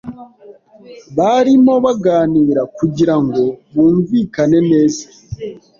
Barimo 1.17 1.73
baganira 1.85 2.61
kugirango 2.77 3.43
bumvikane 3.73 4.59
neza. 4.71 5.03